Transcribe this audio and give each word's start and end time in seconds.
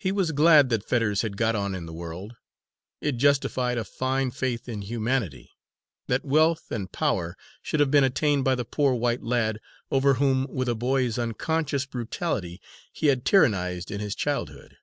He 0.00 0.10
was 0.10 0.32
glad 0.32 0.68
that 0.70 0.82
Fetters 0.82 1.22
had 1.22 1.36
got 1.36 1.54
on 1.54 1.76
in 1.76 1.86
the 1.86 1.92
world. 1.92 2.34
It 3.00 3.18
justified 3.18 3.78
a 3.78 3.84
fine 3.84 4.32
faith 4.32 4.68
in 4.68 4.82
humanity, 4.82 5.48
that 6.08 6.24
wealth 6.24 6.72
and 6.72 6.90
power 6.90 7.36
should 7.62 7.78
have 7.78 7.88
been 7.92 8.02
attained 8.02 8.42
by 8.42 8.56
the 8.56 8.64
poor 8.64 8.94
white 8.96 9.22
lad, 9.22 9.60
over 9.92 10.14
whom, 10.14 10.48
with 10.50 10.68
a 10.68 10.74
boy's 10.74 11.20
unconscious 11.20 11.86
brutality, 11.86 12.60
he 12.92 13.06
had 13.06 13.24
tyrannised 13.24 13.92
in 13.92 14.00
his 14.00 14.16
childhood. 14.16 14.76